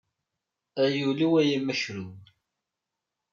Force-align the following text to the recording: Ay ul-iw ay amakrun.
Ay 0.83 0.97
ul-iw 1.09 1.33
ay 1.41 1.49
amakrun. 1.57 2.15